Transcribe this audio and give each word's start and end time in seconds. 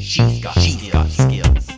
She's 0.00 0.42
got, 0.42 0.56
got 0.90 1.08
skills. 1.10 1.68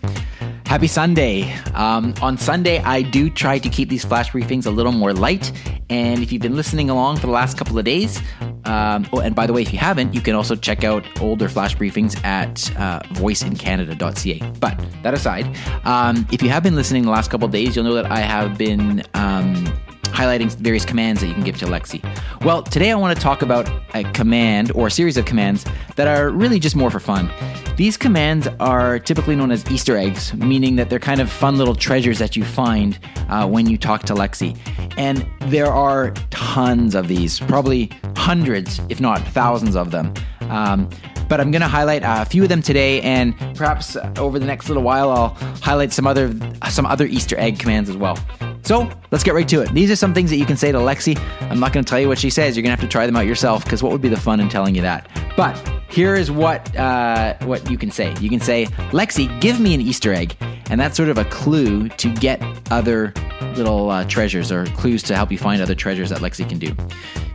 Happy 0.64 0.86
Sunday. 0.86 1.52
Um, 1.74 2.14
on 2.22 2.38
Sunday, 2.38 2.78
I 2.78 3.02
do 3.02 3.28
try 3.28 3.58
to 3.58 3.68
keep 3.68 3.88
these 3.88 4.04
flash 4.04 4.30
briefings 4.30 4.64
a 4.64 4.70
little 4.70 4.92
more 4.92 5.12
light. 5.12 5.52
And 5.90 6.22
if 6.22 6.32
you've 6.32 6.40
been 6.40 6.56
listening 6.56 6.88
along 6.88 7.16
for 7.16 7.26
the 7.26 7.32
last 7.32 7.58
couple 7.58 7.78
of 7.78 7.84
days, 7.84 8.22
um, 8.64 9.06
oh, 9.12 9.18
and 9.18 9.34
by 9.34 9.46
the 9.46 9.52
way, 9.52 9.62
if 9.62 9.72
you 9.72 9.78
haven't, 9.78 10.14
you 10.14 10.20
can 10.20 10.34
also 10.34 10.54
check 10.54 10.84
out 10.84 11.04
older 11.20 11.48
flash 11.48 11.76
briefings 11.76 12.22
at 12.24 12.70
uh, 12.78 13.00
voiceincanada.ca. 13.14 14.52
But 14.60 14.80
that 15.02 15.12
aside, 15.12 15.44
um, 15.84 16.26
if 16.32 16.42
you 16.42 16.48
have 16.48 16.62
been 16.62 16.76
listening 16.76 17.02
the 17.02 17.10
last 17.10 17.30
couple 17.30 17.44
of 17.44 17.52
days, 17.52 17.76
you'll 17.76 17.84
know 17.84 17.94
that 17.94 18.10
I 18.10 18.20
have 18.20 18.56
been 18.56 19.02
um, 19.14 19.66
highlighting 20.04 20.54
various 20.56 20.84
commands 20.84 21.20
that 21.20 21.26
you 21.26 21.34
can 21.34 21.42
give 21.42 21.58
to 21.58 21.66
Lexi. 21.66 22.02
Well, 22.44 22.62
today 22.62 22.92
I 22.92 22.94
want 22.94 23.16
to 23.16 23.22
talk 23.22 23.42
about 23.42 23.68
a 23.94 24.04
command 24.12 24.72
or 24.74 24.86
a 24.86 24.90
series 24.90 25.16
of 25.16 25.24
commands 25.24 25.66
that 25.96 26.06
are 26.06 26.30
really 26.30 26.60
just 26.60 26.76
more 26.76 26.90
for 26.90 27.00
fun. 27.00 27.28
These 27.76 27.96
commands 27.96 28.46
are 28.60 28.98
typically 28.98 29.34
known 29.34 29.50
as 29.50 29.68
Easter 29.70 29.96
eggs, 29.96 30.34
meaning 30.34 30.76
that 30.76 30.90
they're 30.90 30.98
kind 30.98 31.22
of 31.22 31.32
fun 31.32 31.56
little 31.56 31.74
treasures 31.74 32.18
that 32.18 32.36
you 32.36 32.44
find 32.44 32.98
uh, 33.30 33.48
when 33.48 33.66
you 33.66 33.78
talk 33.78 34.02
to 34.04 34.14
Lexi. 34.14 34.58
And 34.98 35.26
there 35.50 35.72
are 35.72 36.10
tons 36.28 36.94
of 36.94 37.08
these, 37.08 37.40
probably 37.40 37.90
hundreds, 38.14 38.80
if 38.90 39.00
not 39.00 39.26
thousands 39.28 39.74
of 39.74 39.90
them. 39.90 40.12
Um, 40.42 40.88
but 41.30 41.40
I'm 41.40 41.50
going 41.50 41.62
to 41.62 41.68
highlight 41.68 42.02
a 42.04 42.26
few 42.26 42.42
of 42.42 42.50
them 42.50 42.60
today, 42.60 43.00
and 43.00 43.34
perhaps 43.56 43.96
over 44.18 44.38
the 44.38 44.44
next 44.44 44.68
little 44.68 44.82
while, 44.82 45.10
I'll 45.10 45.30
highlight 45.62 45.92
some 45.92 46.06
other 46.06 46.34
some 46.68 46.84
other 46.84 47.06
Easter 47.06 47.38
egg 47.38 47.58
commands 47.58 47.88
as 47.88 47.96
well. 47.96 48.18
So 48.62 48.88
let's 49.10 49.24
get 49.24 49.34
right 49.34 49.48
to 49.48 49.62
it. 49.62 49.72
These 49.74 49.90
are 49.90 49.96
some 49.96 50.14
things 50.14 50.30
that 50.30 50.36
you 50.36 50.46
can 50.46 50.56
say 50.56 50.72
to 50.72 50.78
Lexi. 50.78 51.18
I'm 51.50 51.58
not 51.58 51.72
going 51.72 51.84
to 51.84 51.90
tell 51.90 51.98
you 52.00 52.08
what 52.08 52.18
she 52.18 52.30
says. 52.30 52.56
You're 52.56 52.62
going 52.62 52.74
to 52.74 52.80
have 52.80 52.88
to 52.88 52.92
try 52.92 53.06
them 53.06 53.16
out 53.16 53.26
yourself 53.26 53.64
because 53.64 53.82
what 53.82 53.90
would 53.92 54.00
be 54.00 54.08
the 54.08 54.20
fun 54.20 54.40
in 54.40 54.48
telling 54.48 54.74
you 54.74 54.82
that? 54.82 55.08
But 55.36 55.56
here 55.88 56.14
is 56.14 56.30
what 56.30 56.74
uh, 56.76 57.36
what 57.42 57.68
you 57.70 57.76
can 57.76 57.90
say. 57.90 58.14
You 58.20 58.30
can 58.30 58.40
say, 58.40 58.66
Lexi, 58.92 59.40
give 59.40 59.60
me 59.60 59.74
an 59.74 59.80
Easter 59.80 60.12
egg, 60.12 60.36
and 60.70 60.80
that's 60.80 60.96
sort 60.96 61.08
of 61.08 61.18
a 61.18 61.24
clue 61.26 61.88
to 61.88 62.12
get 62.14 62.42
other 62.70 63.12
little 63.56 63.90
uh, 63.90 64.04
treasures 64.04 64.52
or 64.52 64.66
clues 64.66 65.02
to 65.02 65.16
help 65.16 65.30
you 65.32 65.38
find 65.38 65.60
other 65.60 65.74
treasures 65.74 66.10
that 66.10 66.20
Lexi 66.20 66.48
can 66.48 66.58
do. 66.58 66.74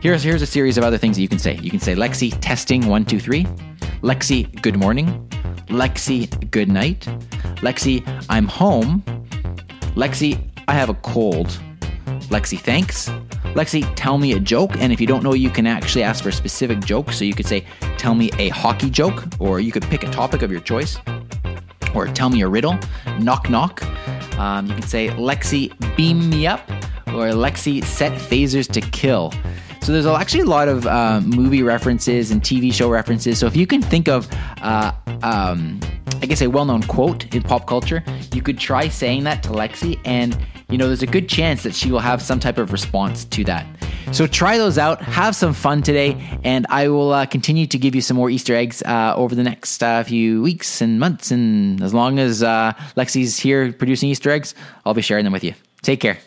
Here's 0.00 0.22
here's 0.22 0.42
a 0.42 0.46
series 0.46 0.78
of 0.78 0.84
other 0.84 0.98
things 0.98 1.16
that 1.16 1.22
you 1.22 1.28
can 1.28 1.38
say. 1.38 1.56
You 1.56 1.70
can 1.70 1.80
say, 1.80 1.94
Lexi, 1.94 2.36
testing 2.40 2.86
one 2.86 3.04
two 3.04 3.20
three. 3.20 3.44
Lexi, 4.02 4.60
good 4.62 4.76
morning. 4.78 5.28
Lexi, 5.66 6.50
good 6.50 6.68
night. 6.68 7.00
Lexi, 7.58 8.02
I'm 8.30 8.46
home. 8.46 9.02
Lexi, 9.94 10.40
I 10.68 10.74
have 10.74 10.90
a 10.90 10.94
cold. 10.94 11.48
Lexi, 12.28 12.60
thanks. 12.60 13.08
Lexi, 13.54 13.90
tell 13.96 14.18
me 14.18 14.32
a 14.32 14.38
joke. 14.38 14.76
And 14.76 14.92
if 14.92 15.00
you 15.00 15.06
don't 15.06 15.22
know, 15.22 15.32
you 15.32 15.48
can 15.48 15.66
actually 15.66 16.02
ask 16.02 16.22
for 16.22 16.28
a 16.28 16.32
specific 16.32 16.80
joke. 16.80 17.10
So 17.10 17.24
you 17.24 17.34
could 17.34 17.46
say, 17.46 17.64
tell 17.96 18.14
me 18.14 18.30
a 18.38 18.50
hockey 18.50 18.90
joke, 18.90 19.24
or 19.40 19.60
you 19.60 19.72
could 19.72 19.84
pick 19.84 20.02
a 20.02 20.10
topic 20.10 20.42
of 20.42 20.52
your 20.52 20.60
choice, 20.60 20.98
or 21.94 22.06
tell 22.06 22.28
me 22.28 22.42
a 22.42 22.48
riddle. 22.48 22.78
Knock, 23.18 23.48
knock. 23.48 23.82
Um, 24.38 24.66
you 24.66 24.74
can 24.74 24.82
say, 24.82 25.08
Lexi, 25.08 25.72
beam 25.96 26.28
me 26.28 26.46
up, 26.46 26.68
or 27.08 27.32
Lexi, 27.32 27.82
set 27.82 28.12
phasers 28.12 28.70
to 28.72 28.82
kill. 28.82 29.32
So 29.80 29.92
there's 29.92 30.04
actually 30.04 30.42
a 30.42 30.46
lot 30.46 30.68
of 30.68 30.86
uh, 30.86 31.22
movie 31.22 31.62
references 31.62 32.30
and 32.30 32.42
TV 32.42 32.74
show 32.74 32.90
references. 32.90 33.38
So 33.38 33.46
if 33.46 33.56
you 33.56 33.66
can 33.66 33.80
think 33.80 34.06
of, 34.06 34.28
uh, 34.60 34.92
um, 35.22 35.80
I 36.20 36.26
guess, 36.26 36.42
a 36.42 36.46
well-known 36.50 36.82
quote 36.82 37.34
in 37.34 37.42
pop 37.42 37.66
culture, 37.66 38.04
you 38.34 38.42
could 38.42 38.58
try 38.58 38.88
saying 38.88 39.24
that 39.24 39.42
to 39.44 39.48
Lexi, 39.48 39.98
and 40.04 40.38
you 40.70 40.78
know 40.78 40.86
there's 40.86 41.02
a 41.02 41.06
good 41.06 41.28
chance 41.28 41.62
that 41.62 41.74
she 41.74 41.90
will 41.90 41.98
have 42.00 42.20
some 42.20 42.38
type 42.38 42.58
of 42.58 42.72
response 42.72 43.24
to 43.26 43.44
that. 43.44 43.66
So 44.12 44.26
try 44.26 44.56
those 44.56 44.78
out, 44.78 45.02
have 45.02 45.36
some 45.36 45.52
fun 45.52 45.82
today, 45.82 46.16
and 46.42 46.66
I 46.70 46.88
will 46.88 47.12
uh, 47.12 47.26
continue 47.26 47.66
to 47.66 47.78
give 47.78 47.94
you 47.94 48.00
some 48.00 48.16
more 48.16 48.30
Easter 48.30 48.54
eggs 48.54 48.82
uh, 48.82 49.14
over 49.16 49.34
the 49.34 49.42
next 49.42 49.82
uh, 49.82 50.02
few 50.02 50.42
weeks 50.42 50.80
and 50.80 50.98
months. 50.98 51.30
And 51.30 51.82
as 51.82 51.92
long 51.92 52.18
as 52.18 52.42
uh, 52.42 52.72
Lexi's 52.96 53.38
here 53.38 53.72
producing 53.72 54.08
Easter 54.08 54.30
eggs, 54.30 54.54
I'll 54.86 54.94
be 54.94 55.02
sharing 55.02 55.24
them 55.24 55.32
with 55.32 55.44
you. 55.44 55.54
Take 55.82 56.00
care. 56.00 56.18